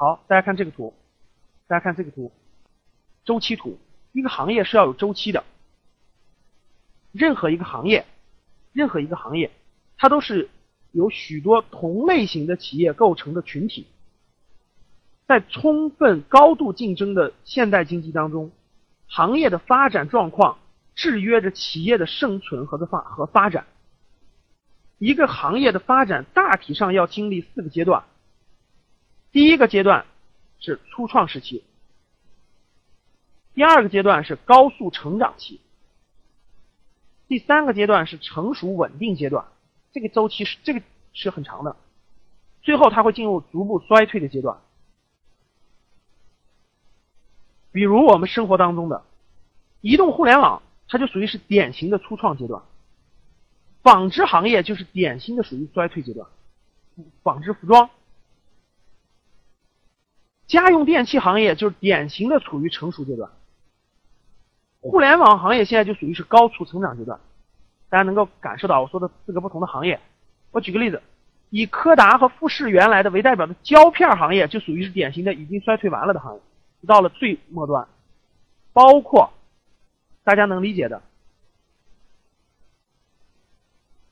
[0.00, 0.94] 好，大家看这个图，
[1.66, 2.30] 大家看这个图，
[3.24, 3.76] 周期图。
[4.12, 5.42] 一个行业是要有周期的，
[7.10, 8.06] 任何一个行业，
[8.72, 9.50] 任何一个行业，
[9.96, 10.50] 它都是
[10.92, 13.88] 由许多同类型的企业构成的群体。
[15.26, 18.52] 在充分高度竞争的现代经济当中，
[19.08, 20.58] 行业的发展状况
[20.94, 23.66] 制约着企业的生存和的发和发展。
[24.98, 28.04] 一个行业的发展大体上要经历四个阶段。
[29.30, 30.06] 第一个阶段
[30.58, 31.62] 是初创时期，
[33.54, 35.60] 第二个阶段是高速成长期，
[37.28, 39.44] 第三个阶段是成熟稳定阶段。
[39.92, 41.76] 这个周期是这个是很长的，
[42.62, 44.58] 最后它会进入逐步衰退的阶段。
[47.70, 49.04] 比如我们生活当中的
[49.82, 52.62] 移动互联网，它就属于是典型的初创阶段。
[53.82, 56.26] 纺织行业就是典型的属于衰退阶段，
[57.22, 57.90] 纺织服装。
[60.48, 63.30] 家用电器行业就是典型的处于成熟阶段，
[64.80, 67.20] 互联网行业现在就属于是高速成长阶段，
[67.90, 70.00] 大家能够感受到我说的四个不同的行业。
[70.50, 71.02] 我举个例子，
[71.50, 76.40] 以柯达和富士原来的为代表的胶片行业就属于是典型的已经衰退完了的行业，
[76.86, 77.86] 到了最末端，
[78.72, 79.30] 包括
[80.24, 81.02] 大家能理解的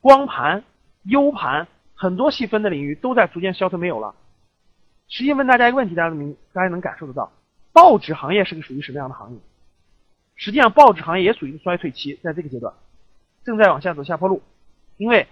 [0.02, 0.62] 光盘、
[1.04, 4.14] U 盘，很多细分的领域都在逐渐消退没有了。
[5.08, 7.30] 实际问大家一个问题，大家能大家能感受得到，
[7.72, 9.38] 报纸行业是个属于什么样的行业？
[10.34, 12.74] 实际上，报纸行业也属于衰退期，在这个阶段，
[13.44, 14.42] 正在往下走下坡路。
[14.98, 15.26] 因为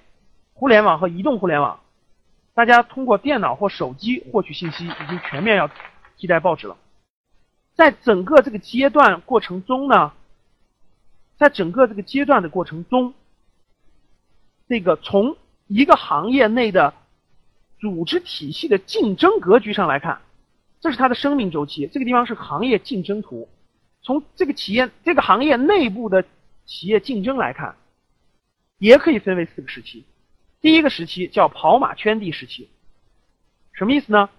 [0.53, 1.81] 互联网和移动互联网，
[2.55, 5.69] 大家通过电脑或手机获取信息，已经全面要
[6.17, 6.77] 替代报纸了。
[7.75, 10.13] 在整个这个阶段过程中呢，
[11.37, 13.13] 在整个这个阶段的过程中，
[14.69, 15.37] 这个从
[15.67, 16.95] 一个行业内的
[17.85, 20.23] 组织体系的竞争格局上来看，
[20.81, 21.87] 这是它的生命周期。
[21.93, 23.47] 这个地方是行业竞争图。
[24.01, 26.25] 从这个企业、这个行业内部的
[26.65, 27.77] 企业竞争来看，
[28.79, 30.03] 也可以分为四个时期。
[30.63, 32.71] 第一个时期叫跑马圈地时期，
[33.75, 34.31] 什么意思呢？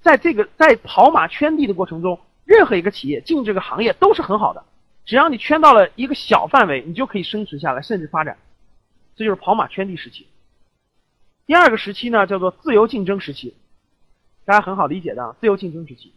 [0.00, 4.64] 在这个在跑马圈地的过程中，任何一个企业进这个行业都是很好的，
[5.04, 8.38] 只要你圈到了一个小范围，你就可以生存下来，甚至发展。
[9.14, 10.26] 这就是跑马圈地时期。
[11.52, 13.54] 第二个时期呢，叫做自由竞争时期，
[14.46, 16.14] 大家很好理解的，自由竞争时期。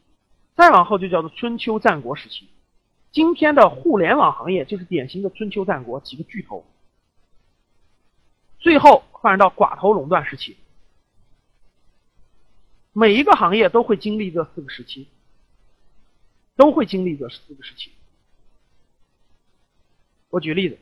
[0.56, 2.48] 再往后就叫做春秋战国时期。
[3.12, 6.66] 今天的互联网行业就是典型的春秋战国几个巨头。
[8.60, 10.56] 最后发展到寡头垄断时期。
[12.94, 15.10] 每一个行业都会经历这四个时期，
[16.56, 17.92] 都会经历这四个时期。
[20.30, 20.80] 我举个例子，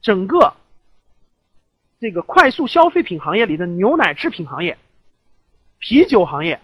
[0.00, 0.56] 整个
[2.00, 4.78] 这个快速消费品行业里的牛奶制品行业、
[5.78, 6.60] 啤酒行业、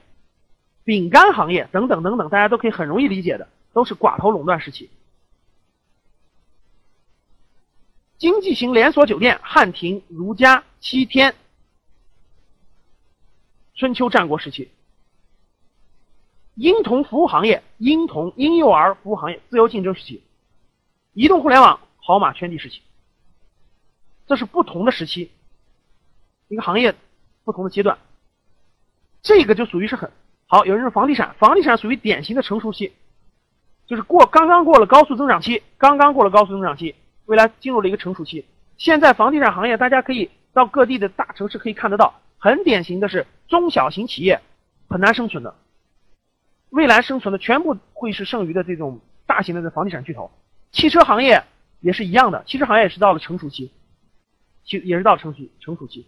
[0.85, 4.91] 饼干行业等等等等，大家都可以很容易理解的，都是寡头垄断时期。
[8.17, 11.35] 经济型连锁酒店，汉庭、如家、七天，
[13.75, 14.71] 春秋战国时期。
[16.55, 20.23] 婴童服务行业，婴童、婴幼儿服务行业，自由竞争时期。
[21.13, 22.81] 移动互联网，跑马圈地时期。
[24.27, 25.31] 这是不同的时期，
[26.49, 26.95] 一个行业
[27.45, 27.99] 不同的阶段。
[29.23, 30.11] 这个就属于是很
[30.47, 30.65] 好。
[30.65, 32.93] 有人说房地产，房地产属于典型的成熟期，
[33.87, 36.95] 就是过刚刚过了高速增长期，刚刚过了高速增长期，
[37.27, 38.45] 未来进入了一个成熟期。
[38.77, 44.41] 现在房地产行业，大家可以到各地的大城市可以看得到，很典型的是中小型企业
[44.89, 45.55] 很难生存的，
[46.71, 50.31] 未来生存的全部会是剩余的这种大型的房地产巨头。
[50.73, 51.45] 汽车行业
[51.81, 53.71] 也是一样的，汽车行业也是到了成熟期。
[54.65, 56.07] 其实也是到成熟成熟期。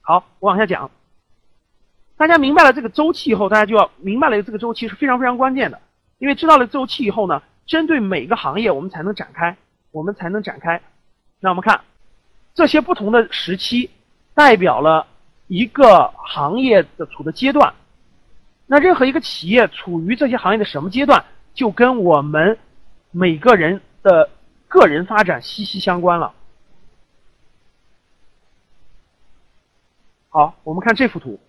[0.00, 0.90] 好，我往下讲。
[2.16, 5.80] 大家明白了这个周期以后，大家就要明白了这个周期是非常非常关键的。
[6.18, 9.56] 因为知道了周期以后呢，针对每个行业我们才能展开，
[9.90, 10.80] 我们才能展开。
[11.40, 11.80] 那我们看
[12.54, 13.88] 这些不同的时期，
[14.34, 15.06] 代表了
[15.46, 17.72] 一个行业的处的阶段。
[18.66, 21.24] 那任何一个企业处于这些行业的什么阶段，
[21.54, 22.58] 就跟我们
[23.10, 24.28] 每个人的
[24.68, 26.34] 个人发展息息相关了。
[30.30, 31.40] 好，我们看这幅图，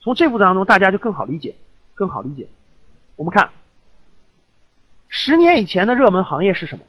[0.00, 1.54] 从这幅当中大家就更好理解，
[1.94, 2.48] 更好理解。
[3.14, 3.50] 我们看，
[5.08, 6.84] 十年以前的热门行业是什么？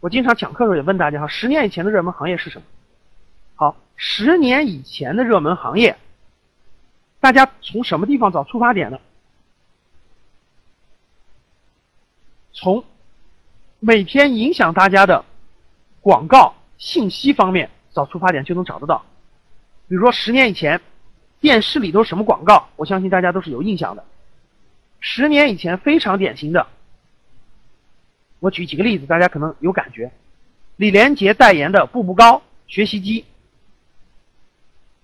[0.00, 2.66] 我经常讲课的时候也问大家哈，十年以前的热门行业是什么？
[3.54, 5.96] 好，十年以前的热门行业，
[7.20, 8.98] 大家从什么地方找出发点呢？
[12.52, 12.84] 从
[13.78, 15.24] 每天影响大家的
[16.00, 19.06] 广告信息方面找出发点就能找得到。
[19.88, 20.78] 比如说十年以前，
[21.40, 22.68] 电视里都是什么广告？
[22.76, 24.04] 我相信大家都是有印象的。
[25.00, 26.66] 十年以前非常典型的，
[28.38, 30.12] 我举几个例子，大家可能有感觉。
[30.76, 33.24] 李连杰代言的步步高学习机。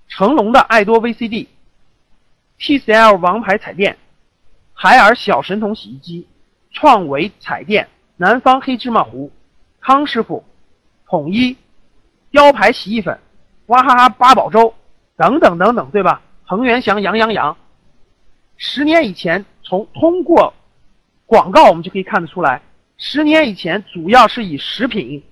[0.09, 3.97] 成龙的爱多 VCD，TCL 王牌彩电，
[4.75, 6.29] 海尔小神童洗衣机，
[6.71, 7.89] 创维彩电，
[8.19, 9.33] 南方黑芝麻糊，
[9.81, 10.45] 康师傅，
[11.07, 11.57] 统一，
[12.33, 13.17] 雕牌洗衣粉，
[13.67, 14.75] 娃哈哈八宝粥，
[15.17, 16.21] 等等等等，对吧？
[16.45, 17.57] 恒源祥，羊羊羊。
[18.57, 20.53] 十年以前，从通过
[21.27, 22.61] 广告我们就可以看得出来，
[22.97, 25.23] 十年以前主要是以食品、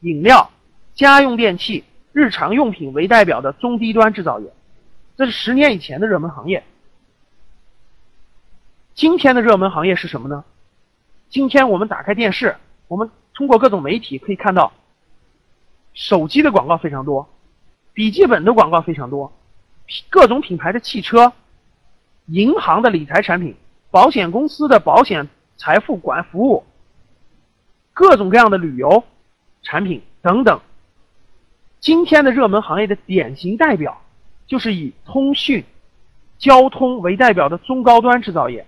[0.00, 0.48] 饮料、
[0.94, 1.82] 家用电器。
[2.12, 4.52] 日常用品为代表的中低端制造业，
[5.16, 6.64] 这是十年以前的热门行业。
[8.94, 10.44] 今天的热门行业是什么呢？
[11.28, 12.56] 今天我们打开电视，
[12.88, 14.72] 我们通过各种媒体可以看到，
[15.92, 17.28] 手机的广告非常多，
[17.92, 19.32] 笔记本的广告非常多，
[20.08, 21.32] 各种品牌的汽车，
[22.26, 23.54] 银行的理财产品，
[23.90, 26.64] 保险公司的保险财富管服务，
[27.92, 29.02] 各种各样的旅游
[29.62, 30.60] 产品等等。
[31.80, 34.00] 今天的热门行业的典型代表，
[34.46, 35.64] 就是以通讯、
[36.38, 38.66] 交通为代表的中高端制造业，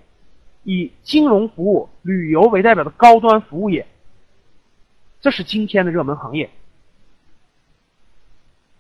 [0.65, 3.87] 以金融服务、旅游为代表的高端服务业。
[5.21, 6.51] 这是今天的热门行业。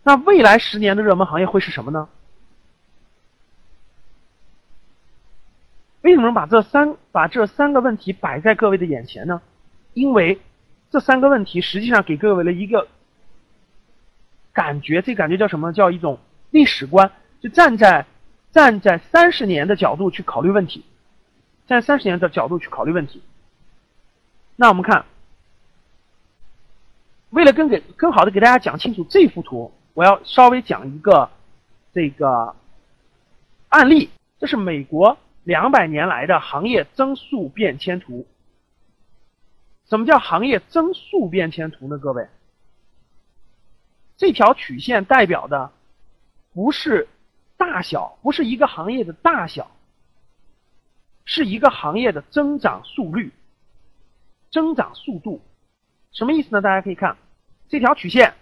[0.02, 2.08] 那未来十年的热门行业会是什么呢？
[6.00, 9.40] 为什么把这三把这三个问题摆在各位的眼前呢？
[9.94, 10.40] 因为
[10.90, 12.88] 这三个问题实际上给各位了一个。
[14.54, 15.72] 感觉这感觉叫什么？
[15.72, 16.18] 叫一种
[16.50, 17.10] 历史观，
[17.40, 18.04] 就站在
[18.50, 20.84] 站在三十年的角度去考虑问题，
[21.66, 23.22] 站在三十年的角度去考虑问题。
[24.56, 25.06] 那我们看，
[27.30, 31.30] 为了更给更好的给大家讲清楚这幅图，我要稍微讲一个
[31.92, 32.56] 这个
[33.68, 38.26] 案例，这是美国两百年来的行业增速变迁图。
[39.86, 41.98] 什么叫行业增速变迁图呢？
[41.98, 42.26] 各位？
[44.16, 45.70] 这条曲线代表的
[46.54, 47.08] 不是
[47.56, 49.70] 大小，不是一个行业的大小，
[51.24, 53.32] 是一个行业的增长速率、
[54.50, 55.42] 增长速度。
[56.12, 56.62] 什么意思呢？
[56.62, 57.16] 大家可以看
[57.68, 58.34] 这条曲线，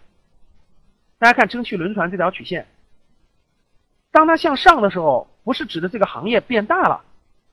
[1.21, 2.67] 大家看蒸汽轮船这条曲线，
[4.11, 7.05] 当它向上的时候，不是指的这个行业变大了，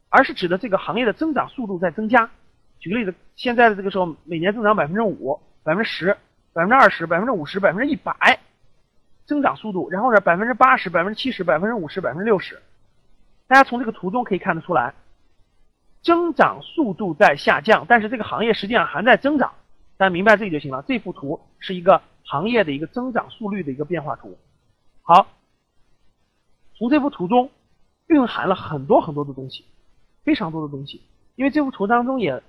[0.09, 2.27] 而是指的这个行业的增长速度在增加。
[2.79, 6.17] 举个例子，现在的这个时候，每年增长百分之五、百分之十。
[6.53, 8.39] 百分之二十、百分之五十、百分之一百
[9.27, 12.59] 增长速度，然后呢，百分之八十、百分之七十、百分之五十、百分之六十，
[13.45, 14.95] 大家从这个图中可以看得出来，
[16.01, 19.53] 增长速度在下降，但是这个行业实际上还在增长，
[19.97, 20.83] 大家明白这个就行了。
[20.87, 24.37] 这幅图是一个行业的一个增长速率的一个变化图。
[25.01, 25.27] 好，
[26.75, 27.49] 从这幅图中
[28.07, 29.65] 蕴含了很多很多的东西，
[30.23, 31.01] 非常多的东西，
[31.35, 32.43] 因为这幅图当中也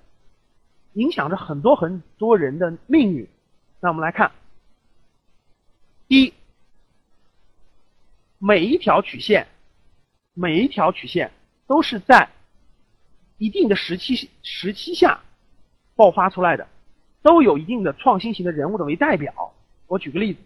[0.92, 3.28] 影响着很多很多人的命运。
[3.80, 4.32] 那我们来看，
[6.08, 6.34] 一，
[8.38, 9.46] 每一条曲线，
[10.34, 11.32] 每一条曲线
[11.66, 12.28] 都是在
[13.38, 15.20] 一定的时期时期下
[15.94, 16.66] 爆发出来的，
[17.22, 19.52] 都有一定的创新型的人物的为代表。
[19.86, 20.40] 我举个例子，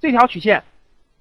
[0.00, 0.64] 这条曲线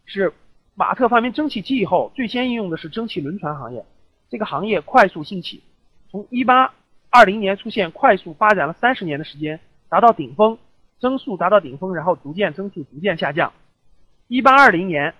[0.05, 0.33] 是
[0.75, 3.85] 马特发明蒸汽机以后，最先应用的是蒸汽轮船行业，
[4.29, 5.63] 这个行业快速兴起，
[6.09, 6.73] 从一八
[7.09, 10.57] 二零年出现，快速发展了三十年的时间，达到顶峰。
[11.01, 13.53] 增速达到顶峰，然后逐渐增速逐渐下降。
[14.27, 15.15] 一八二零年，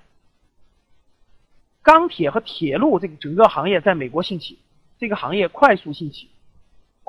[1.82, 4.60] 钢铁和铁路这个整个行业在美国兴起，
[4.98, 6.30] 这个行业快速兴起，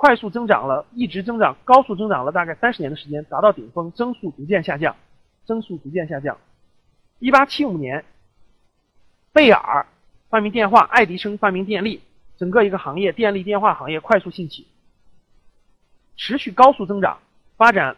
[0.01, 4.97] 快速增长了，一直增长，高速增长了大概三十年的时间，达到顶峰，增速逐渐下降，
[5.45, 6.39] 增速逐渐下降。
[7.19, 8.03] 一八七五年，
[9.35, 9.87] 贝尔
[10.31, 12.01] 发明电话，爱迪生发明电力，
[12.39, 14.67] 整个一个行业电力电话行业快速兴起，
[16.17, 17.19] 持续高速增长，
[17.59, 17.95] 发展。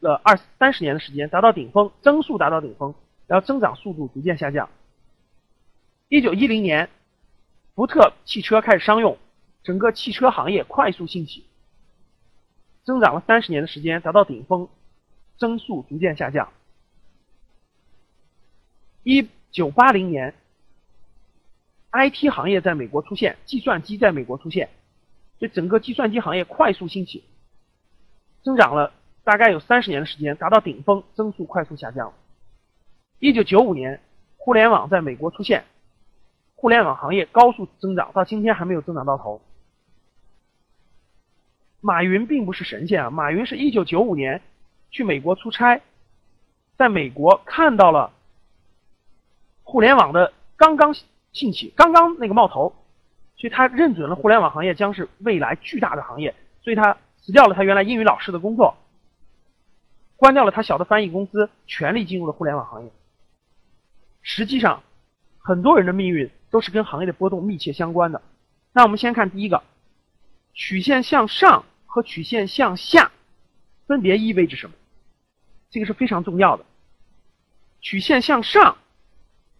[0.00, 2.94] 了二三十年的时间达到顶峰，增速达到顶峰，
[3.26, 4.68] 然后增长速度逐渐下降。
[6.10, 6.90] 一九一零年，
[7.74, 9.16] 福特汽车开始商用，
[9.66, 11.44] 整个汽车行业快速兴起，
[12.84, 14.68] 增长了三十年的时间达到顶峰，
[15.38, 16.52] 增速逐渐下降。
[19.02, 20.34] 一九八零年
[21.90, 24.68] ，IT 行业在美国出现，计算机在美国出现，
[25.40, 27.24] 所以整个计算机行业快速兴起，
[28.44, 28.92] 增长了
[29.24, 32.12] 大概有三十年的时间，达到顶峰，增速快速下降。
[33.18, 34.00] 一九九五年，
[34.36, 35.64] 互联网在美国出现，
[36.54, 39.40] 互联网行业高速增长，到今天还没有增长到头。
[41.80, 44.42] 马云并不是神仙啊，马云是一九九五年
[44.90, 45.80] 去美国出差，
[46.76, 48.12] 在美国看到了。
[49.68, 50.94] 互联网的刚刚
[51.32, 52.72] 兴起，刚刚那个冒头，
[53.36, 58.76] 所以他认准了互联网行业将是未来巨大的行业，所以他辞掉了他原来英语老师的工作，
[60.14, 62.90] 关掉了他小的翻译公司，全力进入了互联网行业。
[64.22, 64.84] 实际上，
[65.38, 68.22] 很多人的命运都是跟行业的波动密切相关的。
[68.72, 69.64] 那我们先看第一个，
[70.56, 73.12] 曲线向上和曲线向下，
[73.86, 74.72] 分别意味着什么？
[75.70, 76.64] 这个是非常重要的。
[77.80, 78.76] 曲线向上。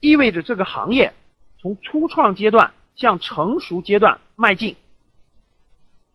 [0.01, 1.15] 意味着这个行业
[1.59, 4.77] 从初创阶段向成熟阶段迈进。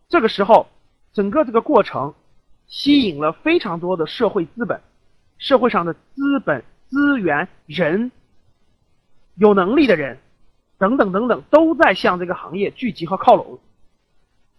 [0.07, 0.67] 这个时候，
[1.13, 2.13] 整个这个过程
[2.67, 4.81] 吸引了非常多的社会资本，
[5.39, 8.11] 社会上的资本、资源、人、
[9.35, 10.19] 有能力的人
[10.77, 13.59] 等等等等，都在向这个行业聚集和靠拢。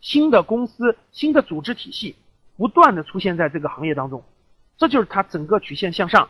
[0.03, 2.15] 新的公司、新的组织体系
[2.59, 4.23] 不断的出现在这个行业当中，
[4.77, 6.29] 这就是它整个曲线向上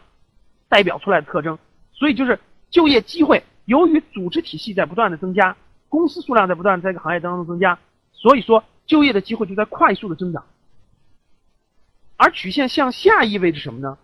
[0.69, 1.59] 代表出来的特征。
[1.93, 2.39] 所以就是。
[2.73, 5.55] 就业机会，由于组织体系在不断的增加，
[5.91, 7.79] 公司数量在不断在这个行业当中增加，
[8.15, 10.47] 所以说就业的机会就在快速的增长。
[12.17, 13.99] 而曲线向下意味着什么呢？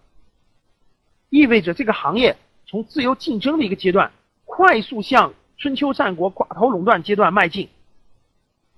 [1.30, 4.12] 意味着这个行业从自由竞争的一个阶段，
[4.44, 7.70] 快速向春秋战国寡头垄断阶段迈进。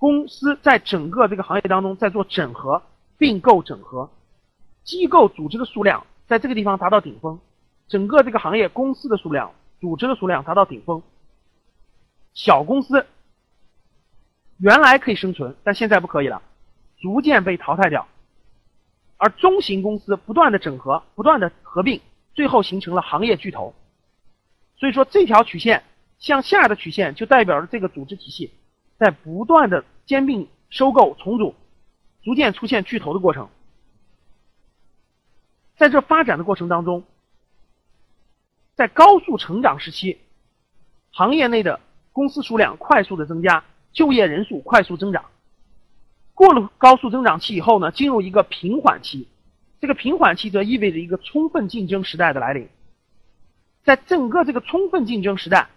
[0.01, 2.81] 公司在整个这个行业当中在做整合、
[3.19, 4.09] 并购、整合，
[4.83, 7.39] 机构组织的数量在这个地方达到顶峰，
[7.87, 9.51] 整个这个行业公司的数量。
[9.79, 11.01] 组织的数量达到顶峰，
[12.33, 13.05] 小公司
[14.57, 16.41] 原来可以生存，但现在不可以了，
[16.99, 18.07] 逐渐被淘汰掉。
[19.17, 21.99] 而中型公司不断的整合，不断的合并，
[22.35, 23.73] 最后形成了行业巨头。
[24.77, 25.83] 所以说，这条曲线
[26.19, 28.51] 向下的曲线就代表着这个组织体系
[28.99, 31.55] 在不断的兼并、收购、重组，
[32.23, 33.49] 逐渐出现巨头的过程。
[35.77, 37.03] 在这发展的过程当中。
[38.73, 40.17] 在高速成长时期，
[41.11, 41.79] 行业内的
[42.13, 45.25] 公司数量快速的增加，就业人数快速增长。
[46.33, 49.27] 过了高速增长期以后呢，进入一个平缓期，
[49.81, 52.69] 这个平缓期则意味着一个充分竞争时代的来临。
[53.83, 55.69] 在整个这个充分竞争时代，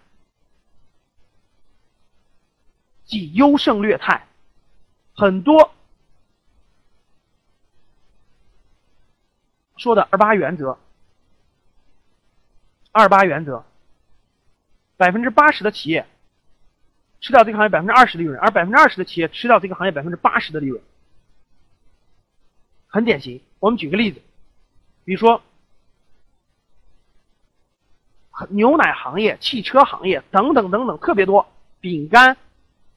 [3.05, 4.27] 即优胜劣汰，
[5.13, 5.71] 很多
[9.77, 10.77] 说的二八原则。
[12.97, 13.65] 二八原则，
[14.95, 16.07] 百分之八十的企业
[17.19, 20.81] 吃掉这个行业百分之二十利润，而百分之二十的企业吃掉这个行业百分之八十的利润，
[22.87, 23.41] 很典型。
[23.59, 24.21] 我们举个例子，
[25.03, 25.41] 比如说
[28.47, 32.37] 牛奶行业、汽车行业等等等等，特别多，饼干、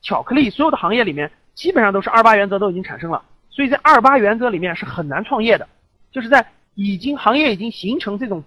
[0.02, 5.68] 巧克力，所有的行业里面基本上都是二八原则都已经产生了，所以在二八原则里面是很难创业的，
[6.10, 8.42] 就是在已经行业已经形成这种。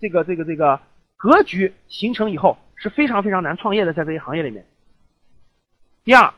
[0.00, 0.80] 这个这个这个
[1.16, 4.64] 格局形成以后是非常非常难创业的，在这些行业里面。
[6.04, 6.32] 第二，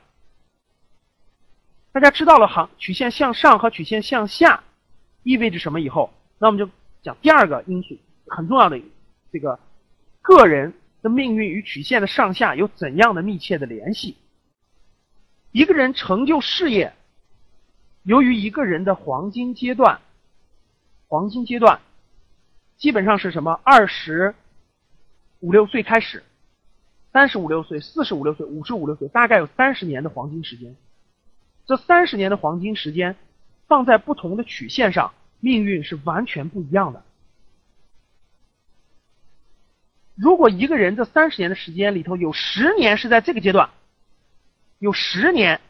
[1.92, 4.62] 大家知道了行曲线向上和曲线向下
[5.23, 8.80] 意味着什么以后，那我们就讲第二个因素，很重要的
[9.30, 9.61] 这个
[10.23, 14.16] 个人的命运与曲线的上下有怎样的密切的联系？
[15.52, 16.92] 一个人成就事业，
[18.02, 20.00] 由于一个人的黄金阶段，
[21.09, 21.80] 黄金阶段。
[22.76, 23.61] 基本上是什么？
[23.62, 24.35] 二十
[25.40, 26.23] 五六岁开始，
[27.12, 30.75] 三十五六岁、四十五六岁、五十五六岁，大概有三十年的黄金时间。
[31.66, 33.16] 这三十年的黄金时间，
[33.66, 37.02] 放在不同的曲线上，命运是完全不一样的。
[40.14, 43.69] 如果一个人这三十年的时间里头有十年是在这个阶段，
[44.80, 45.60] 有十年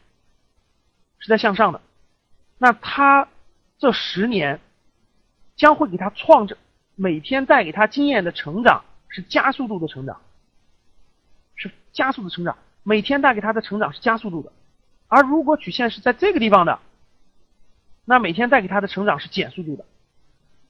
[1.19, 1.81] 是在向上的，
[2.57, 3.27] 那他
[3.77, 4.59] 这十年
[5.55, 6.55] 将会给他创造。
[6.95, 10.21] 每天带给他经验的成长是加速度的成长，
[11.55, 12.57] 是加速的成长。
[12.83, 14.51] 每天带给他的成长是加速度的，
[15.07, 16.79] 而如果曲线是在这个地方的，
[18.05, 19.85] 那每天带给他的成长是减速度的，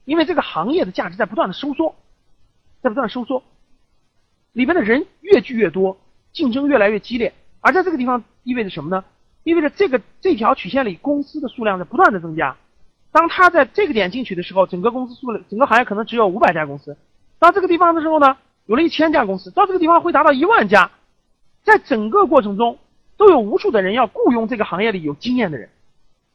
[0.04, 1.94] 因为这个行业的价值在不断的收缩，
[2.82, 3.42] 在不断收缩，
[4.52, 5.98] 里面的人越聚越多，
[6.32, 9.04] 竞争越来越激烈，而在这个地方意味着什么呢？
[9.44, 12.56] 意味着这个这条曲线里公司的数量在不断的增加。
[13.10, 16.96] 当他在这个点进去的时候，整个公司数量，整个行业可能只有五百家公司。
[17.38, 20.90] 到这个地方的时候呢，有了一千家公司，到这个地方会达到一万家，
[21.64, 22.78] 在整个过程中
[23.16, 25.68] 都有无数的人要雇佣这个行业里有经验的人，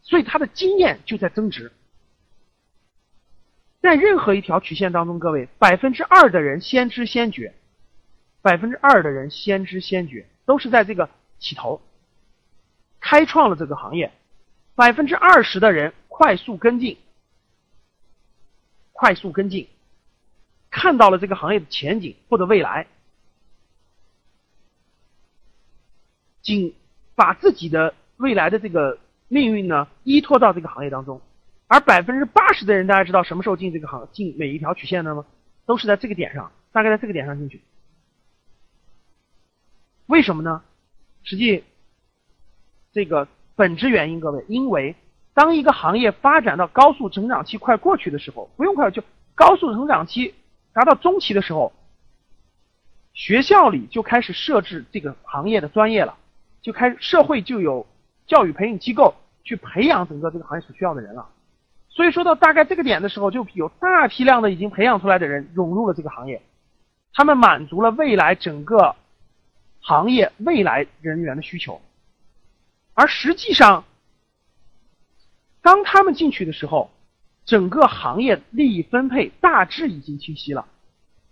[0.01, 1.71] 所以他的经验就在增值。
[3.81, 7.53] 在任何一条曲线当中，各位百分之二的人先知先觉，
[8.41, 11.09] 百分之二的人先知先觉，都是在这个
[11.39, 11.81] 起头
[12.99, 14.11] 开创了这个行业，
[14.75, 16.97] 百分之二十的人快速跟进，
[18.91, 19.67] 快速跟进。
[20.69, 22.87] 看到了这个行业的前景或者未来，
[26.41, 26.75] 仅
[27.15, 31.21] 把自己的未来的这个命运呢依托到这个行业当中，
[31.67, 35.25] 而百分之八十的人，大家知道什么时候进这个行进每一条曲线的吗？
[35.65, 37.61] 都是在这个点上，大概在这个点上进去。
[40.05, 40.63] 为什么呢？
[41.23, 41.63] 实际
[42.97, 44.95] 这个本质原因，各位，因为
[45.35, 49.03] 当一个行业发展到高速成长期快过去的时候，不用快就
[49.35, 50.33] 高速成长期。
[50.73, 51.73] 达到中期的时候，
[53.13, 56.17] 学校里就开始设置这个行业的专业了，
[56.63, 57.85] 就开社会就有
[58.25, 59.13] 教育培训机构
[59.43, 61.29] 去培养整个这个行业所需要的人了。
[61.89, 66.41] 所以说到大概这个点的时候，就有大批量的已经培养出来的人涌入了这个行业，
[67.13, 68.95] 他们满足了未来整个
[69.81, 71.79] 行业未来人员的需求。
[72.97, 73.85] 而实际上，
[75.61, 76.89] 当他们进去的时候，
[77.45, 80.67] 整个行业利益分配大致已经清晰了，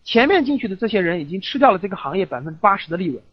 [0.04, 3.24] 前面进去的这些人已经吃掉了这个行业百分之八十的利润，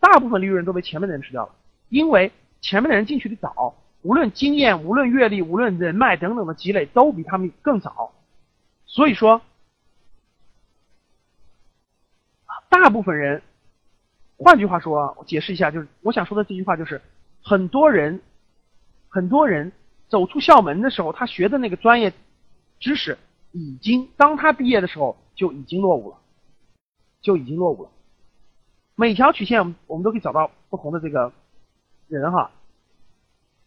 [0.00, 1.54] 大部分利润都被前面的人吃掉了，
[1.90, 2.32] 因为
[2.62, 8.10] 前面的人进去的早，无论经验、无论阅历、无论人脉等等的积累都比他们更早，
[8.86, 9.42] 所以说，
[12.70, 13.42] 大部分人，
[14.38, 17.02] 换句话说，我解释一下，就是我想说的这句话就是，
[17.42, 18.20] 很多人，
[19.08, 19.72] 很多人
[20.08, 22.12] 走出校门的时候，他学的那个专业。
[22.80, 23.16] 知识
[23.52, 26.16] 已经，当他毕业的时候就已经落伍了，
[27.20, 27.90] 就已经落伍了。
[28.96, 31.32] 每条曲线，我们我们都可以找到不同的这个
[32.08, 32.50] 人哈。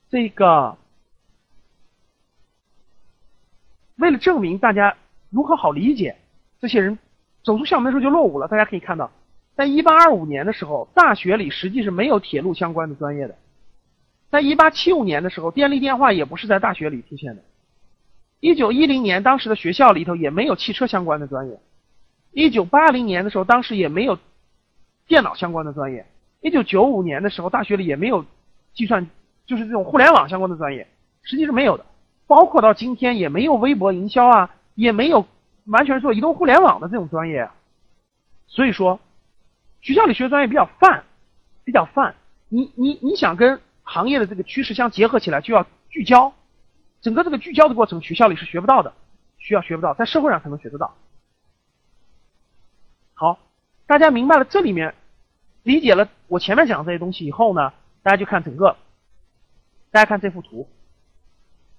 [0.09, 0.77] 这个
[3.95, 4.97] 为了证明大家
[5.29, 6.17] 如何好理解，
[6.59, 6.99] 这些人
[7.41, 8.49] 走出校门的时候就落伍了。
[8.49, 9.09] 大家可以看到，
[9.55, 13.35] 在一八二五年的时候，大学里实际是没有铁路相关的专业的；
[14.31, 17.43] 在一八七五年的时候，电力电话也不是在大学里出现的。
[18.39, 21.59] 一九一零年，当时的学校里头也没有汽车相关的专业。
[22.31, 24.19] 一九八零年的时候，当时也没有
[25.07, 26.05] 电脑相关的专业。
[26.41, 28.25] 一九九五年的时候，大学里也没有
[28.73, 29.07] 计算，
[29.45, 30.87] 就是这种互联网相关的专业，
[31.23, 31.85] 实际是没有的。
[32.27, 35.25] 包括到今天也没有微博营销啊，也没有
[35.65, 37.49] 完全做移动互联网的这种专业。
[38.47, 38.99] 所以说，
[39.81, 41.03] 学校里学专业比较泛，
[41.63, 42.15] 比较泛。
[42.49, 46.33] 你你你想跟行业的这个趋势相结合起来，就要聚焦。
[47.01, 48.93] 整个这个聚焦的过程，学校里是学不到的，
[49.37, 50.95] 需要学不到，在社会上才能学得到。
[53.13, 53.39] 好，
[53.85, 54.95] 大家明白了这里面，
[55.63, 57.71] 理解了我前面讲的这些东西以后呢，
[58.01, 58.75] 大家就看整个，
[59.91, 60.67] 大家看这幅图，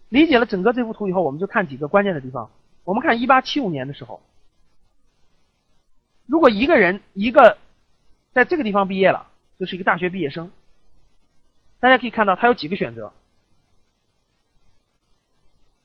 [0.08, 2.50] 理解了整个这幅图以后，我们就看几个关键的地方。
[2.84, 4.22] 我们看一八七五年的时候，
[6.26, 7.58] 如果一个人一个
[8.32, 9.26] 在这个地方毕业了，
[9.58, 10.52] 就是一个大学毕业生，
[11.80, 13.12] 大家可以看到他有几个选择。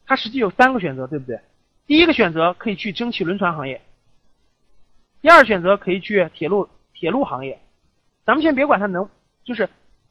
[0.06, 1.39] 他实际有三个选择，对不对？
[1.88, 3.82] 第一个选择可以去蒸汽轮船行业，
[5.21, 7.60] 第二选择可以去铁路铁路行业。
[8.25, 9.10] 咱们先别管他能，
[9.43, 9.69] 就是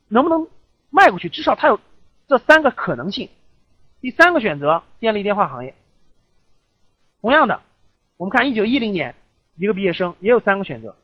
[0.08, 0.48] 能不能
[0.90, 1.80] 迈过去，至少他有
[2.28, 3.28] 这三个可能性。
[4.00, 5.74] 第三个选择电力电话行业。
[7.20, 7.60] 同样的，
[8.16, 9.14] 我们看一九一零年
[9.56, 10.96] 一个毕业生也有三个选择。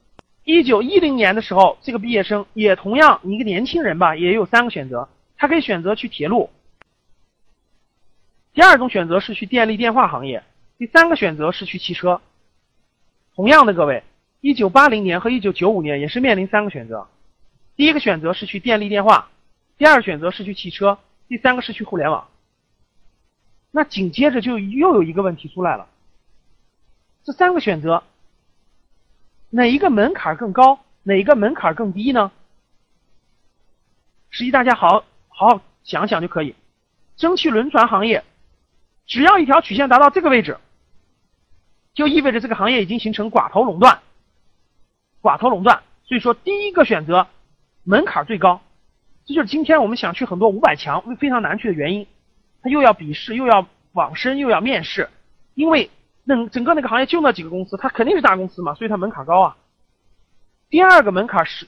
[0.47, 6.51] 一九一零年的时候，这个毕业生也同样一个年轻人吧，也有三个选择，他可以选择去铁路。
[8.55, 10.45] 第二种选择是去电力电话行业，
[10.79, 12.21] 第三个选择是去汽车。
[13.35, 14.05] 同样的，各位，
[14.41, 17.09] 一九八零年和一九九五年也是面临三个选择：
[17.75, 19.29] 第一个选择是去电力电话，
[19.77, 22.29] 第二个选择是去汽车，第三个是去互联网。
[23.73, 25.89] 那紧接着就又有一个问题出来了：
[27.25, 28.05] 这三个选择，
[29.57, 32.31] 哪一个门槛更高，哪一个门槛更低呢？
[34.29, 36.55] 实际大家好好好想想就可以，
[37.17, 38.23] 蒸汽轮船行业。
[39.07, 40.59] 只要一条曲线达到这个位置，
[41.95, 44.03] 就意味着这个行业已经形成寡头垄断。
[45.23, 47.27] 寡头垄断，所以说第一个选择
[47.83, 48.61] 门槛最高，
[49.25, 52.07] 这就是今天我们想去很多五百强非常难去的原因。
[52.61, 55.09] 它又要笔试，又要网申，又要面试，
[55.55, 55.91] 因为
[56.29, 59.57] 那整个那个行业就那几个公司，它肯定是大公司嘛，所以它门槛高啊。
[60.69, 61.65] 第二个门槛是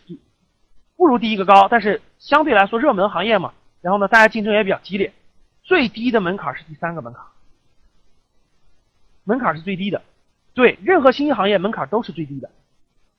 [0.97, 5.13] 不如第一个高，但是相对来说热门行业嘛，然后呢，大家竞争也比较激烈。
[5.63, 7.23] 最低的门槛是第三个门槛，
[9.23, 10.03] 门槛是最低的，
[10.55, 12.51] 对任何新兴行业门槛都是最低的，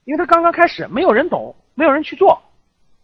[0.04, 2.42] 因为他刚刚开始，没有人懂，没有人去做。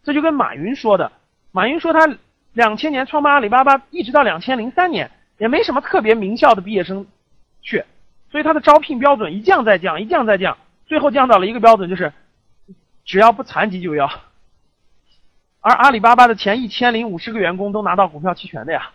[0.04, 1.12] 这就跟马云说的，
[1.54, 2.18] 马云说他
[2.52, 7.08] 两千年创办阿里巴巴，一直到两千零三年，也没什么特别名校的毕业生
[7.62, 7.86] 去，
[8.36, 12.12] 所以他的招聘标准一降再降，一降再降，最后降到了一个标准，就是
[13.06, 14.12] 只要不残疾就要。
[15.62, 18.92] 而阿里巴巴的前一千零五十个员工都拿到股票期权的呀，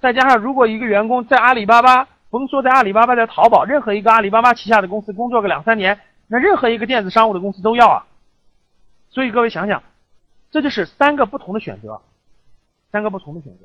[0.00, 8.04] 再加上如果一个员工在阿里巴巴，甭说在阿里巴巴，在淘宝任何一个阿里巴巴旗下的公司工作个两三年，那任何一个电子商务的公司都要啊。
[9.08, 9.82] 所以各位想想，
[10.50, 12.02] 这就是三个不同的选择，
[12.92, 13.64] 三个不同的选择，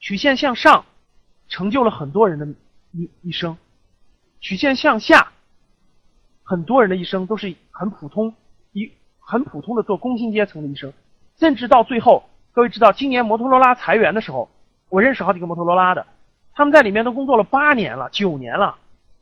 [0.00, 0.84] 曲线向上，
[1.48, 2.46] 成就了很多人的
[2.94, 3.56] 一一生；
[4.40, 5.32] 曲线向下，
[6.42, 8.34] 很多人的一生都是很普通
[8.72, 8.90] 一。
[9.26, 10.92] 很普通的做工薪阶层的一生，
[11.38, 14.50] 甚至到最后，各位知道，今年摩托罗拉裁员的时候，
[14.90, 16.06] 我认识好几个摩托罗拉的，
[16.52, 18.76] 他们在里面都工作了八年了、九年了，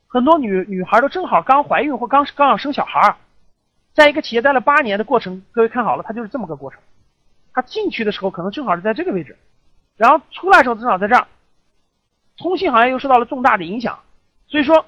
[0.09, 3.15] 很多女女孩都正好刚怀孕或刚刚要生小孩，
[3.93, 6.81] 在一个企业待了八年的过程，各位看好了，它就是这么个过程。
[7.53, 9.37] 他进去的时候可能正好是在这个位置，
[9.95, 11.25] 然后出来的时候正好在这儿。
[12.37, 13.99] 通信行业又受到了重大的影响，
[14.47, 14.85] 所以说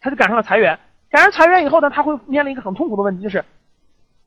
[0.00, 0.78] 他就赶上了裁员。
[1.10, 3.44] 赶上裁员以后呢，他会面临一个很痛苦的问题，就是。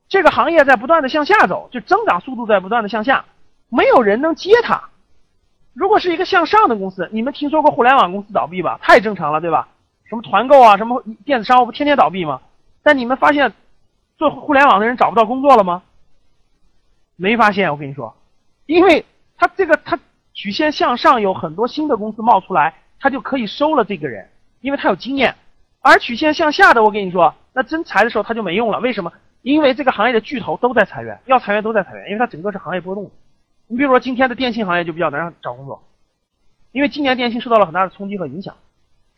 [0.08, 3.26] 这个行业在不断的向下走，就增长速度在不断的向下，
[3.70, 4.90] 没有人能接它。
[5.74, 8.80] 如果是一个向上的公司，你们听说过互联网公司倒闭吧？
[8.82, 9.68] 太正常了，对吧？
[10.10, 12.42] 什么团购啊，什么电子商务不天天倒闭吗？
[12.82, 13.54] 但你们发现
[14.18, 15.84] 做互联网的人找不到工作了吗？
[17.16, 18.16] 没发现，我跟你说，
[18.66, 19.06] 因为
[19.38, 20.00] 他这个他
[20.40, 24.30] 曲线向上，有很多新的公司冒出来，他就可以收了这个人，
[24.62, 25.36] 因为他有经验。
[25.82, 28.80] 而曲线向下的，我跟你说，那真裁的时候他就没用了。
[28.80, 29.12] 为什么？
[29.42, 33.12] 因为这个行业的巨头都在裁员，要裁员都在裁员，因为它整个是行业波动。
[33.68, 35.84] 你比如说今天的电信行业就比较难找工作，
[36.72, 38.56] 因为今年电信受到了很大的冲击和影响，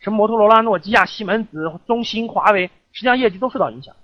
[0.00, 3.94] 什么摩托罗拉、诺基亚、西门子、中兴、华为，实际上业绩都受到影响。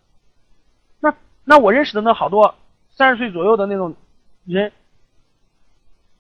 [1.01, 1.13] 那
[1.45, 2.55] 那我认识的那好多
[2.93, 3.97] 三十岁左右的那种
[4.47, 4.71] 人，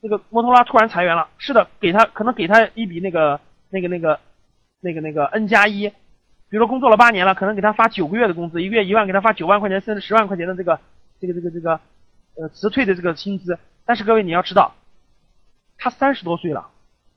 [0.01, 4.21] 那个摩托罗拉突然裁员了，是的，给他可能给他一笔那个那个那个
[4.81, 5.89] 那个那个 N 加一。
[6.51, 10.81] 比如说工作了八年了，可能给他发九个月的工资，一个月一万，给他发九万块钱甚至十万块钱的这个
[11.21, 11.81] 这个这个这个
[12.37, 13.59] 呃辞退的这个薪资。
[13.85, 14.75] 但是各位你要知道，
[15.77, 16.71] 他三十多岁了，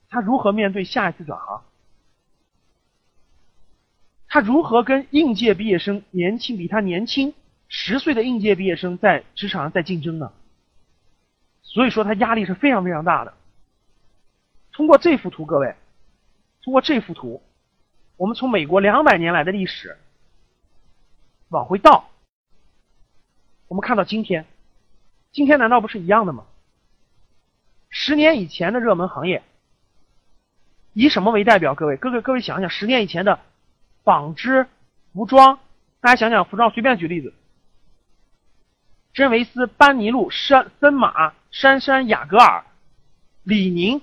[0.09, 1.61] 他如何面对下一次转行？
[4.27, 7.33] 他如何跟应届毕业生年轻比他年轻
[7.67, 10.31] 十岁的应届毕业生在职场上在竞争呢？
[11.73, 13.33] 所以说他压力是非常非常大的。
[14.73, 15.73] 通过这幅图，各位，
[16.63, 17.41] 通过这幅图。
[18.17, 19.97] 我们从美国两百年来的历史
[21.47, 22.09] 往回倒，
[23.69, 24.45] 我们看到今天，
[25.31, 26.43] 今天难道不是一样的吗？
[27.89, 29.41] 十年以前的热门行业，
[30.91, 31.73] 以什么为代表？
[31.73, 33.39] 各位，各位，各位想想，十年以前的
[34.03, 34.67] 纺织、
[35.13, 35.57] 服装，
[36.01, 37.33] 大家想想，服装随便举例子，
[39.13, 42.63] 真维斯、班尼路、森森马、杉杉、雅戈尔、
[43.43, 44.01] 李宁、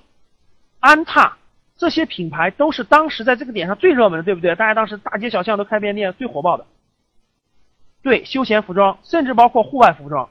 [0.81, 1.37] 安踏。
[1.77, 4.57] 这些品牌都是当时在这个点上最热门的，对不对？
[4.57, 6.67] 大家当时大街小巷都开便利店，最火爆的。
[8.03, 10.29] 对，休闲服装，甚至包括户外服装。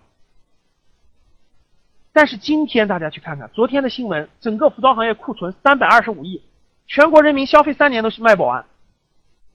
[2.11, 6.41] 但是今天大家去看看昨天的新闻，整个服装行业库存三百二十五亿，
[6.85, 8.65] 全国人民消费三年都是卖不完。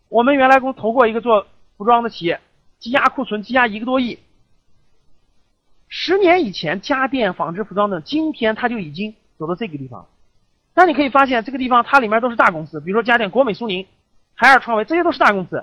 [0.09, 1.47] 我们原来公投过一个做
[1.77, 2.41] 服装的企业，
[2.79, 4.19] 积压库存积压一个多亿。
[5.95, 10.09] 十年以前家电、纺织、服装的，今天它就已经走到这个地方。
[10.75, 13.87] 那你可以发现，这个地方它里面都是大公司，比如说家电、国美、苏宁、
[14.33, 15.63] 海尔、创维，这些都是大公司。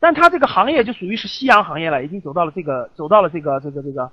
[0.00, 4.10] 但它这个行业就属于是夕阳行业了，已经走到了这个走到了这个这个这个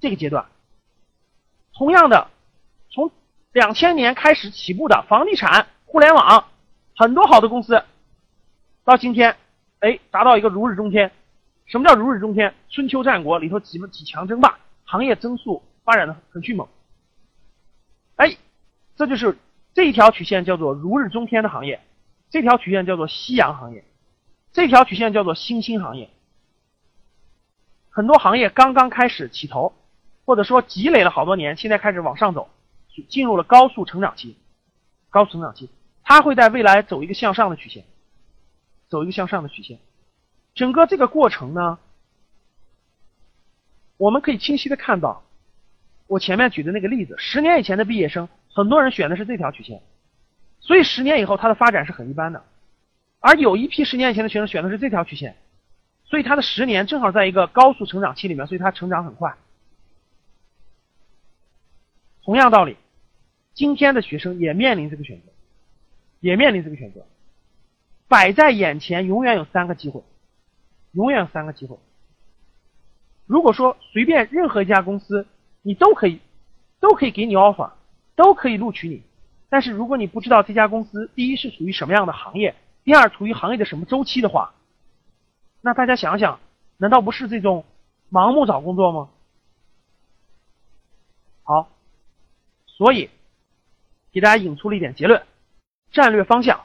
[0.00, 0.46] 这个阶段。
[1.74, 2.28] 同样的，
[2.90, 3.12] 从
[3.52, 6.46] 两千年开始起步的房地产、互联网，
[6.96, 7.84] 很多好的公司，
[8.82, 9.36] 到今天，
[9.80, 11.12] 哎，达到一个如日中天。
[11.70, 12.54] 什么叫如日中天？
[12.68, 16.68] 春秋战国里头几几强争霸，行业增速发展的很迅猛。
[18.16, 18.36] 哎。
[18.96, 19.38] 这就是
[19.72, 21.80] 这一条曲线叫做如日中天的行业，
[22.28, 23.82] 这条曲线叫做夕阳行业，
[24.52, 26.10] 这条曲线叫做新兴行业。
[27.88, 29.72] 很多行业刚刚开始起头，
[30.26, 32.50] 或者说积累了好多年，现在开始往上走，
[33.08, 34.36] 进入了高速成长期。
[35.08, 35.70] 高速成长期，
[36.02, 37.86] 它会在未来走一个向上的曲线，
[38.90, 39.78] 走一个向上的曲线。
[40.54, 41.78] 整个这个过程呢，
[43.96, 45.22] 我们可以清晰的看到，
[46.06, 48.28] 我前面举的那个例子，十年以前的毕业生。
[48.52, 49.80] 很多人选的是这条曲线，
[50.58, 52.44] 所以十年以后它的发展是很一般的，
[53.20, 55.36] 而有一批十年以前的学生选的是这条曲线，
[56.04, 59.36] 所以他的十年正好在一个高速成长期里面，所以他成长很快。
[62.24, 62.76] 同样道理，
[63.54, 65.28] 今天的学生也面临这个选择，
[66.18, 67.06] 也面临这个选择，
[68.08, 70.02] 摆在眼前永远有三个机会，
[70.92, 71.78] 永远三个机会。
[73.26, 75.26] 如果说随便任何一家公司，
[75.62, 76.20] 你都可以，
[76.80, 77.70] 都可以给你 offer，
[78.16, 79.02] 都可以录取你，
[79.48, 84.54] 但是如果你不知道这家公司第一是属于什么样的行业，第二处于行业的什么周期的话，
[85.60, 86.40] 那大家想想，
[86.76, 87.64] 难道不是这种
[88.10, 89.10] 盲目找工作吗？
[91.42, 91.70] 好，
[92.66, 93.10] 所以
[94.12, 95.24] 给大家引出了一点结论：
[95.92, 96.64] 战略方向。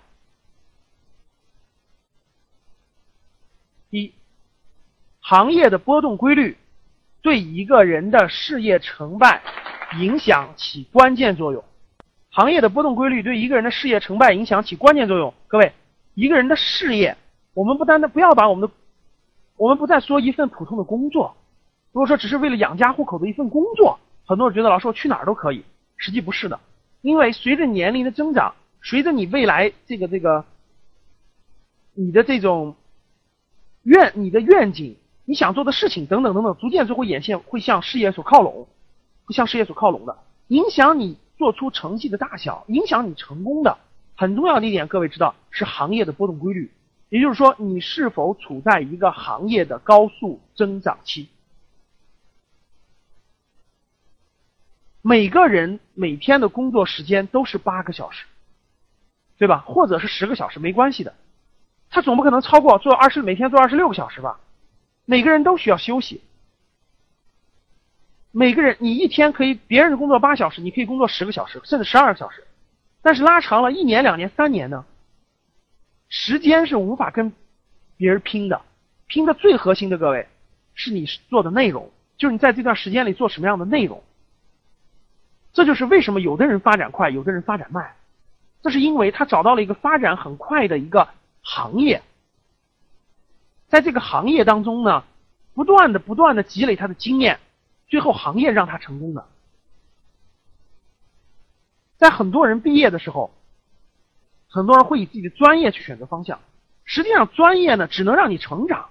[3.91, 4.13] 一，
[5.27, 6.55] 行业的波动规律
[7.23, 9.41] 对一个人的事业成败
[9.99, 11.63] 影响起关键作用。
[12.29, 15.33] 行业的波动规律对一个人的事业成败影响起关键作用。
[15.47, 15.73] 各位，
[16.13, 17.17] 一个人的事业，
[17.55, 18.75] 我们不单单不要把我们的，
[19.57, 21.35] 我们不再说一份普通的工作。
[21.91, 23.99] 如果说只是为了养家糊口的一份工作。
[24.27, 25.65] 很多人觉得老师我去哪儿都可以，
[25.97, 26.59] 实际不是的，
[27.01, 30.45] 因为随着年龄的增长，随着你未来这个这个，
[31.95, 32.75] 你的这种
[33.81, 38.67] 愿、你的愿景、你想做的事情等等等等，逐渐就会眼线会向事业所靠拢，
[39.25, 43.77] 会向事业所靠拢的，影响你做出成绩的大小，影响你成功的
[44.15, 46.71] 很重要的一点，各位知道是行业的波动规律，
[47.09, 51.27] 也就是说你是否处在一个行业的高速增长期。
[55.01, 58.25] 每个人每天的工作时间都是八个小时，
[59.37, 59.63] 对吧？
[59.65, 61.13] 或者是十个小时，没关系的。
[61.89, 64.39] 他总不可能超过做二十每天做二十六个小时吧？
[65.05, 66.21] 每个人都需要休息。
[68.31, 72.43] 每个人，你一天可以别人工作八小时，你可以工作十个小时，甚至十二个小时。
[73.01, 74.85] 但是拉长了一年、两年、三年呢？
[76.09, 77.31] 时间是无法跟
[77.95, 78.61] 别人拼的。
[79.07, 80.27] 拼的最核心的，各位
[80.73, 84.03] 是你做的内容，就是你在这段时间里做什么样的内容。
[85.53, 87.95] 这就是为什么有的人发展快，有的人发展慢，
[88.61, 91.07] 这是因为他找到了一个发展很快的一个
[91.41, 92.01] 行业，
[93.67, 95.03] 在这个行业当中呢，
[95.53, 97.39] 不断的不断的积累他的经验，
[97.87, 99.27] 最后行业让他成功的。
[101.97, 103.33] 在很多人毕业的时候，
[104.47, 106.39] 很多人会以自己的专业去选择方向，
[106.83, 108.89] 实际上专业呢只能让你成长，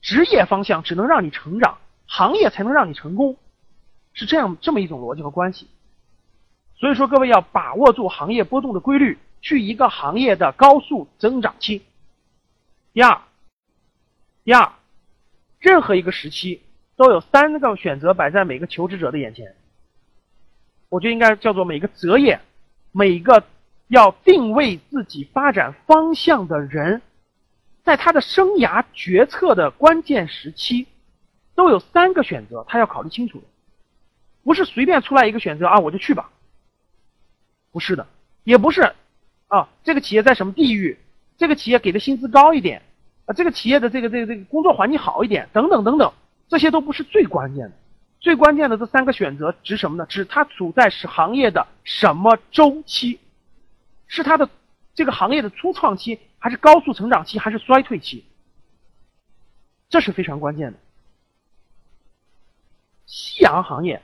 [0.00, 3.36] 职业方向只能让你成长，行业才能让你成功。
[4.12, 5.68] 是这样这么一种逻辑和关系，
[6.76, 11.84] 所以说各位要把握住行业波动的规律，去一个行业的高速增长期。
[12.92, 13.20] 第二，
[14.44, 14.72] 第二，
[15.58, 16.60] 任何一个时期
[16.96, 19.54] 都有三个选择摆在每个求职者的眼前，
[20.90, 22.38] 我觉得应该叫做每个择业，
[22.92, 23.42] 每个
[23.88, 27.00] 要定位自己发展方向的人，
[27.84, 30.86] 在他的生涯决策的关键时期，
[31.54, 33.46] 都有三个选择，他要考虑清楚的。
[34.42, 36.30] 不是随便出来一个选择啊，我就去吧。
[37.72, 38.06] 不是的，
[38.42, 38.92] 也不是
[39.48, 40.98] 啊，这个企业在什么地域，
[41.38, 42.82] 这个企业给的薪资高一点
[43.26, 46.12] 啊，这个企业的这个这个这个工作环境好一点，等等等等，
[46.48, 47.72] 这些都不是最关键的。
[48.20, 50.06] 最关键的这三个选择指什么呢？
[50.06, 53.20] 指它处在是行业的什么周期，
[54.06, 54.48] 是它的
[54.94, 58.24] 这个行业的初创期，还是高速成长期，还是衰退期？
[59.88, 60.78] 这是非常关键的。
[63.06, 64.02] 夕阳行业。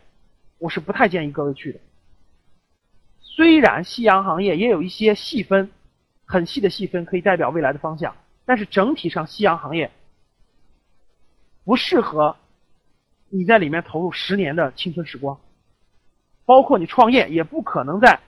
[0.59, 1.81] 我是不太建议各位去的。
[3.19, 5.71] 虽然夕阳行业也有一些细分，
[6.27, 8.15] 很细的细分可以代表未来的方向，
[8.51, 9.93] 但是整体上夕阳行业
[11.63, 12.35] 不适合
[13.29, 15.39] 你在里面投入十年的青春时光，
[16.45, 18.19] 包括你创业也不可能在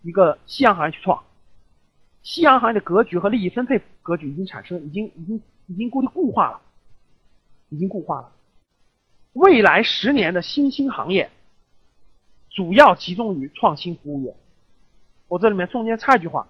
[0.00, 1.22] 一个夕阳行业去创。
[2.22, 6.58] 夕阳行业的格局和利益分配格局已经产生，已经已经已经固定固化了，
[7.68, 8.32] 已经固化了。
[9.34, 11.30] 未来十年的新兴行业。
[12.48, 14.34] 主要集中于创新服务业。
[15.28, 16.48] 我这里面中间插一句话：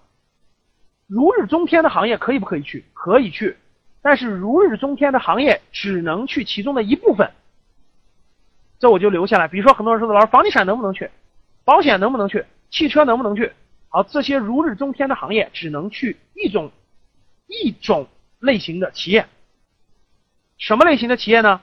[1.06, 2.84] 如日中天的行业可以不可以去？
[2.92, 3.56] 可以去，
[4.02, 7.30] 但是如日中天的行业只能去其中的一部分。
[8.78, 9.48] 这我就留下来。
[9.48, 11.10] 比如说，很多人说的，老师，房地产能不能去？
[11.64, 12.44] 保险能不能去？
[12.70, 13.52] 汽车能不能去？
[13.88, 16.72] 好，这些如日中天的行业只能去一种
[17.46, 18.08] 一种
[18.40, 19.26] 类型的企业。
[20.58, 21.60] 什么类型的企业呢？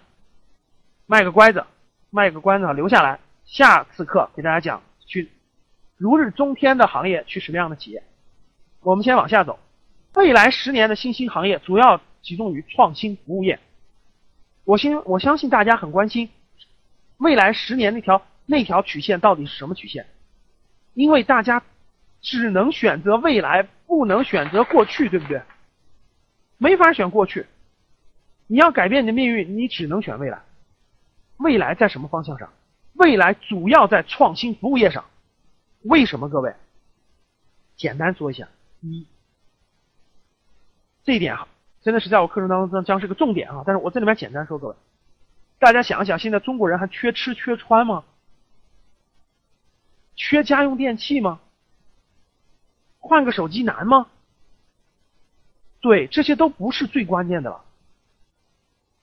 [1.05, 1.65] 卖个乖子，
[2.09, 3.19] 卖个关子，留下来。
[3.45, 5.29] 下次课给大家讲去
[5.97, 8.01] 如日中天的行业去什么样的企业？
[8.83, 9.59] 我们先往下走。
[10.13, 13.59] 未来十年的新兴行业主要集中于创新服务业。
[14.65, 16.29] 我相我相信大家很关心
[17.17, 20.05] 未来十年那条那条曲线到底是什么曲线？
[20.93, 21.63] 因为大家
[22.21, 25.41] 只能选择未来，不能选择过去，对不对？
[26.57, 27.47] 没法选过去。
[28.47, 30.41] 你要改变你的命运，你只能选未来。
[31.37, 32.49] 未来在什么方向上？
[32.93, 35.03] 未来主要在创新服务业上，
[35.83, 36.29] 为什么？
[36.29, 36.53] 各位，
[37.75, 38.47] 简单说一下：
[38.83, 39.07] 一，
[41.03, 41.37] 这一点
[41.81, 43.63] 真的是在我课程当中将是个重点啊。
[43.65, 44.75] 但是我这里面简单说，各位，
[45.57, 48.03] 大家想一想，现在中国人还缺吃缺穿吗？
[50.15, 51.39] 缺家用电器吗？
[52.99, 54.07] 换个手机难吗？
[55.81, 57.63] 对，这些都不是最关键的了，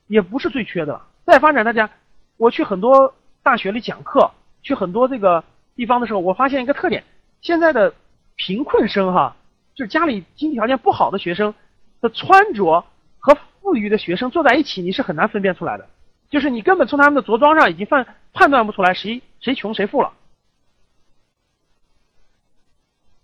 [0.06, 1.06] 也不是最缺的了。
[1.24, 1.90] 再发展，大家，
[2.36, 4.30] 我去很多大学里讲课，
[4.62, 7.04] 去很多这个地方的时候，我发现一个特点：
[7.42, 7.94] 现在的
[8.36, 9.36] 贫困生哈，
[9.80, 11.54] 就是家里经济条件不好的学生
[12.02, 12.84] 的穿着
[13.18, 15.88] 和富裕的学生坐在一起，你是很难分辨出来的。
[16.28, 20.12] 就是你根本从他们的着装上已经判判断不出来谁谁穷谁富了。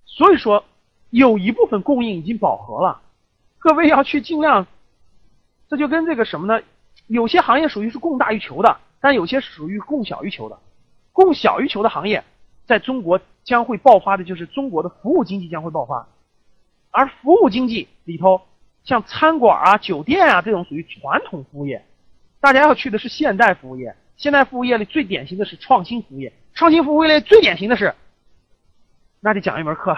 [0.07, 0.64] 所以说，
[1.11, 3.03] 有一部分供应已经饱和了，
[3.59, 4.66] 各位要去尽量。
[5.69, 6.64] 这就跟这个什么呢？
[7.07, 10.59] 有些行业属于是供大于求的，但有些属于供小于求的。
[11.12, 12.25] 供小于求的行业，
[12.64, 16.09] 在中国将会爆发的就是中国的服务经济将会爆发，
[16.96, 18.40] 而服务经济里头，
[18.82, 21.85] 像餐馆啊、酒店啊这种属于传统服务业，
[22.40, 23.94] 大家要去的是现代服务业。
[24.16, 27.94] 现代服务业里最典型的是创新服务业，创新服务业里最典型的是。
[29.20, 29.94] 那得讲一门课，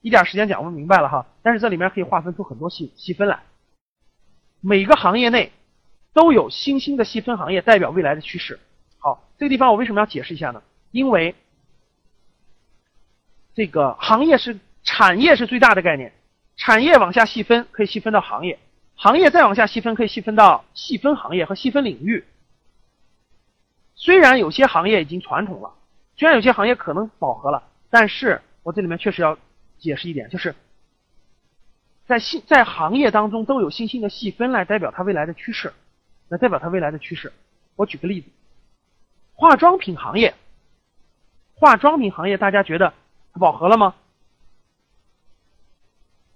[0.00, 1.26] 一点时间讲不明白了哈。
[1.42, 3.38] 但是这里面可以划分出很多细细分来，
[4.60, 5.52] 每个行业内
[6.12, 8.58] 都有新兴的细分行业代表未来的趋势。
[8.98, 10.60] 好，这个地方我为什么要解释一下呢？
[10.90, 11.36] 因为
[13.54, 16.12] 这个行业是产业是最大的概念，
[16.56, 18.58] 产业往下细分可以细分到行业，
[18.94, 22.24] 行业再往下细分可以细分到细分行业和细分领域。
[23.94, 25.72] 虽然有些行业已经传统了，
[26.16, 28.42] 虽然有些行业可能饱和了，但是。
[28.62, 29.38] 我这里面确实要
[29.78, 30.52] 解释一点，就是
[32.04, 35.72] 在新在行业当中都有新兴的细分来代表它未来的趋势，
[36.28, 37.32] 来代表它未来的趋势。
[37.76, 38.28] 我举个例子，
[39.34, 40.34] 化妆品行业，
[41.54, 42.92] 化妆品行业大家觉得
[43.38, 43.94] 饱和了吗？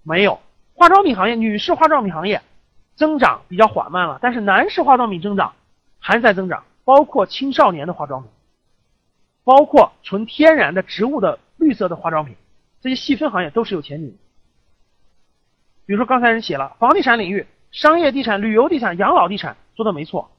[0.03, 0.39] 没有，
[0.73, 2.41] 化妆品行业，女士化妆品行业
[2.95, 5.53] 增长比较缓慢了，但是男士化妆品增长
[5.99, 8.31] 还在增长，包括青少年的化妆品，
[9.43, 11.39] 包括纯天然的植物的。
[11.57, 12.35] 绿色的化妆品，
[12.81, 14.17] 这些细分行业都是有前景的。
[15.85, 20.31] 比如说刚才人写了房地产领域、商业地产、旅游地产、养老地产，说的没错，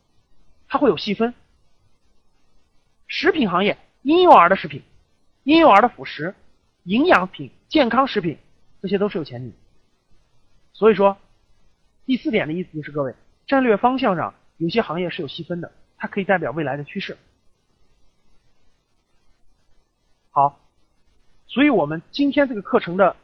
[0.67, 1.33] 它会有细分。
[3.07, 4.83] 食品行业，婴幼儿的食品、
[5.45, 6.35] 婴幼儿的辅食、
[6.83, 8.37] 营养品、健康食品，
[8.83, 9.55] 这些都是有前景。
[10.75, 11.17] 所以说，
[12.05, 13.15] 第四点的意思就是各位
[13.47, 17.17] 战略方向上有些行业是有细分的，它可以代表未来的趋势。
[20.31, 20.59] 好。
[21.47, 23.15] 所以我们今天这个课程的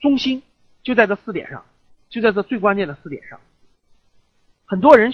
[0.00, 0.42] 中心
[0.82, 1.62] 就在这四点上，
[2.08, 3.38] 就在这最关键的四点上。
[4.64, 5.12] 很多人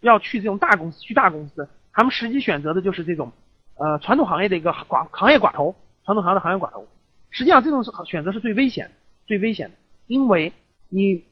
[0.00, 3.30] 要去这种大公司，去大公司，他们实际选择的就是这种
[3.76, 6.88] 呃传统行业的一个寡行业寡头，传统行业的行业寡头。
[7.30, 8.90] 实际上这种选择是最危险、
[9.26, 10.52] 最危险的，因为
[10.88, 11.24] 你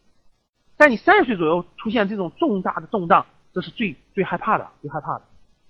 [0.77, 5.23] 在你三十岁左右出现这种重大的动荡，这是最最害怕的、最害怕的。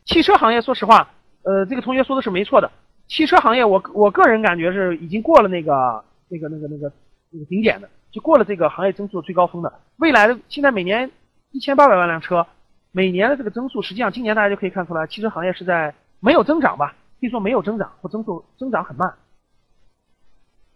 [0.05, 1.11] 汽车行业，说实话，
[1.43, 2.71] 呃，这个同学说的是没错的。
[3.07, 6.93] 汽车行业，我我个人感觉是已经过了那个那个那个那个
[7.31, 9.73] 那个顶点的，就过了这个行业增速最高峰的。
[9.97, 11.11] 未来的现在每年
[11.53, 12.47] 一千八百万辆车，
[12.93, 16.95] 每年的这个增速，实际上今年大家就可以看出来，汽车行业是在没有增长吧？
[17.19, 19.11] 可以说没有增长或增速增长很慢。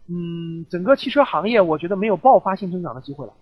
[0.09, 3.33] 嗯，整个汽车行业我觉得没有爆发性增长的机会了，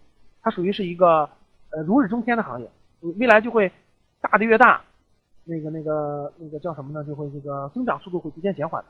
[0.42, 1.29] 它属于是一个
[1.70, 2.70] 呃如日中天的行业，
[3.18, 3.73] 未来就会
[4.20, 4.83] 大的越大。
[5.44, 7.03] 那个、那个、那个叫什么呢？
[7.05, 8.88] 就会这个增长速度会逐渐减缓的。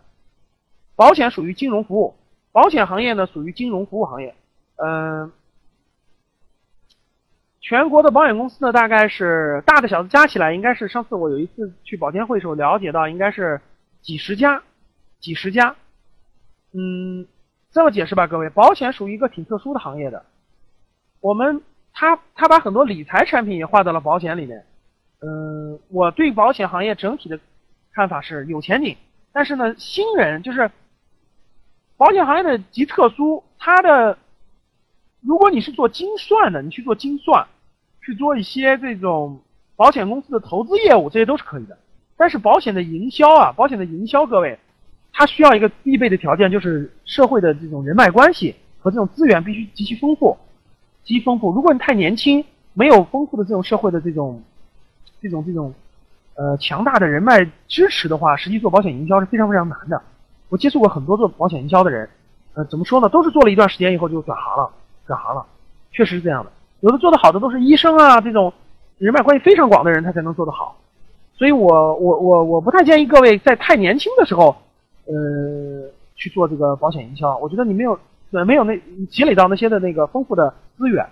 [0.96, 2.14] 保险属于金融服务，
[2.52, 4.35] 保险行业呢属于金融服务行业。
[4.76, 5.33] 嗯，
[7.61, 13.59] 全国的保险公司呢，大概是大的小的加起来，应该是上次我有一次去保监会的时候了解到，应该是
[14.02, 14.62] 几十家，
[15.20, 15.76] 几十家。
[16.72, 17.26] 嗯，
[17.72, 20.24] 这么解释吧，各位，保险属于一个挺特殊的行业的。
[21.20, 24.64] 我们他他把很多理财产品也划到了保险里面。
[25.20, 27.38] 嗯，我对保险行业整体的
[27.92, 28.97] 看法是有前景，
[29.32, 30.70] 但是呢，新人就是
[31.97, 34.18] 保险行业的极特殊，它的
[35.20, 37.47] 如果你是做精算的，你去做精算，
[38.03, 39.38] 去做一些这种
[39.76, 41.78] 保险公司的投资业务，这些都是可以的。
[42.16, 44.59] 但是保险的营销啊，保险的营销，各位，
[45.12, 50.36] 它需要一个必备的条件，就是社会的这种人脉关系和这种资源必须极其丰富，
[51.04, 51.52] 极其丰富。
[51.52, 52.44] 如果你太年轻，
[52.74, 54.42] 没有丰富的这种社会的这种。
[55.22, 55.74] 这种这种，
[56.34, 60.00] 呃，强大的人脉支持的话，实际做保险营销是非常非常难的。
[60.48, 62.08] 我接触过很多做保险营销的人，
[62.54, 63.06] 呃，怎么说呢？
[63.11, 64.70] 都是做了一段时间以后就转行了，
[65.06, 65.44] 转行了，
[65.92, 66.50] 确实是这样的。
[66.80, 68.50] 有的做的好的都是医生啊，这种
[68.96, 70.74] 人脉关系非常广的人，他才能做得好。
[71.34, 74.56] 所以我我我我不太建议各位在太年轻的时候，
[75.12, 77.36] 呃，去做这个保险营销。
[77.38, 77.98] 我觉得你没有，
[78.46, 78.80] 没有那
[79.11, 81.04] 积累到那些的那个丰富的资源。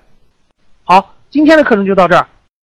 [0.85, 2.27] 好，今天的课程就到这儿。